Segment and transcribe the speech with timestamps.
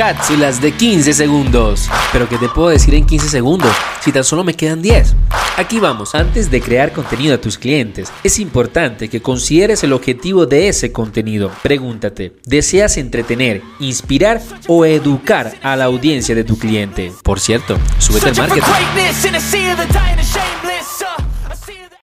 [0.00, 1.90] cápsulas de 15 segundos.
[2.10, 5.14] Pero ¿qué te puedo decir en 15 segundos si tan solo me quedan 10?
[5.58, 10.46] Aquí vamos, antes de crear contenido a tus clientes, es importante que consideres el objetivo
[10.46, 11.52] de ese contenido.
[11.62, 17.12] Pregúntate, ¿deseas entretener, inspirar o educar a la audiencia de tu cliente?
[17.22, 18.62] Por cierto, súbete al marketing.